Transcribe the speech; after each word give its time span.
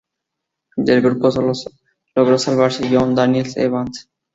Del 0.77 0.99
grupo 1.01 1.29
solo 1.29 1.51
logró 2.15 2.39
salvarse 2.39 2.89
John 2.91 3.13
Daniel 3.13 3.47
Evans. 3.55 4.09